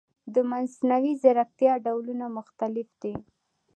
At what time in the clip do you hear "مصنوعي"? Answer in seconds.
0.51-1.13